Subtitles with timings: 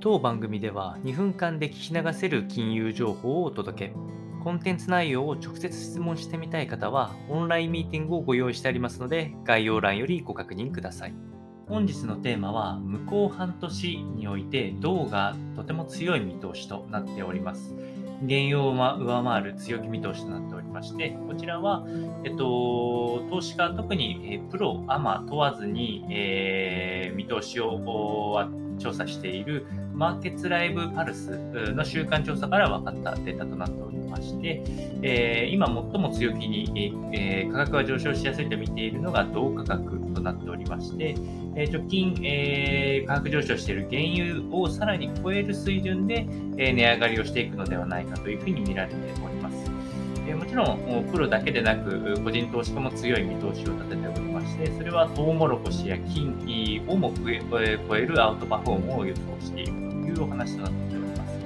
[0.00, 3.94] 当番組では2分間で聞き流せる金融情報をお届け。
[4.44, 11.14] コンテンツ内容を直接質問してみたい方は、オンラインミーティングをご用意してありますので、概要欄よりご確認ください。
[11.66, 17.74] 本日のテーマは、向こう半年において、銅がとても強い見通しとなっております。
[18.26, 21.86] 原油を上回る強気見通しとなっておりまして、こちらは、
[22.24, 27.80] えっと、投資家、特に、プロ、アマ問わずに、えー、見通しを
[28.78, 29.66] 調査している
[29.98, 31.30] マーケッツライブパルス
[31.74, 34.62] の週間調査から分かったデータとなっておりまして、
[35.02, 41.16] えー、今最も強気に、えー、価格が上昇しやすいと見ているのが同価格となっておりまして、
[41.56, 49.70] えー、直近、え価格上昇している原油をさらに超える水準で、え値上がりをしていくのではないかというふうに見られております。
[50.28, 61.38] えもちろん、プロだけでなく、個人投資家も強い見通しを立てておりまして、それはトウモロコシや金をも超えるアウトパフォームを予想しているというお話となっております。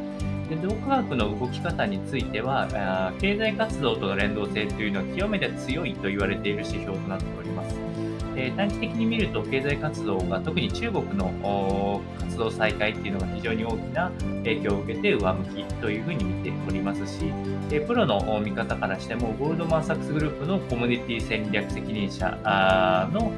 [0.51, 8.12] で同価格の動き方については、経済活動との連動性というのは極めて強いと言われている指標となっております。
[8.37, 14.11] え、短期的に見ると経済活動が特に中国の活動再開っていうのが非常に大きな
[14.45, 17.33] 影響を受けて上向きというふうに見ておりますし、
[17.71, 22.39] え、プロの見方からしてもゴールドマン・サックスグループのコミュニティ戦略責任者
[23.13, 23.33] の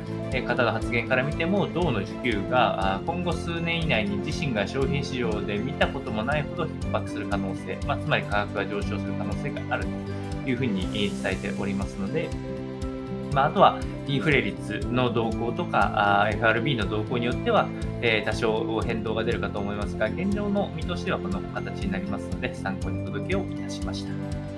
[0.46, 9.86] 方の発言から見ても銅の需給が今後数年以内に自身が商品市場で見たこともないほど逼迫する可能性、まあ、つまり価格が上昇する可能性がある
[10.44, 12.28] というふうに伝えておりますので、
[13.32, 17.68] まあ、あとはインフレ率の動向とか、FRB の動向によっては、
[18.02, 24.53] えー、多少変動が出るかと思いますが、現状の見通しではこの形になりますので、参考にお届けをいたしました。